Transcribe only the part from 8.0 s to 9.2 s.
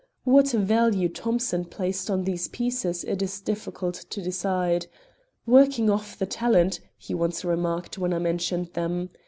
I mentioned them.